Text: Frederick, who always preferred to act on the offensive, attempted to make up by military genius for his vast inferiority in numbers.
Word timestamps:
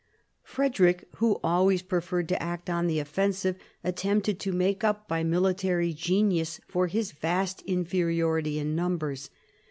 Frederick, 0.41 1.07
who 1.17 1.39
always 1.43 1.83
preferred 1.83 2.27
to 2.27 2.41
act 2.41 2.71
on 2.71 2.87
the 2.87 2.97
offensive, 2.97 3.55
attempted 3.83 4.39
to 4.39 4.51
make 4.51 4.83
up 4.83 5.07
by 5.07 5.23
military 5.23 5.93
genius 5.93 6.59
for 6.67 6.87
his 6.87 7.11
vast 7.11 7.61
inferiority 7.67 8.57
in 8.57 8.75
numbers. 8.75 9.29